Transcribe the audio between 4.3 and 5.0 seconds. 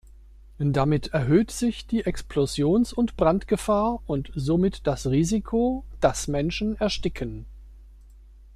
somit